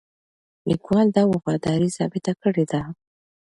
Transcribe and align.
لیکوال 0.69 1.07
دا 1.15 1.23
وفاداري 1.33 1.89
ثابته 1.97 2.31
کړې 2.41 2.65
ده. 2.71 2.81